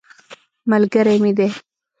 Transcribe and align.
ملګری 0.69 1.17
مې 1.23 1.31
دی. 1.37 1.47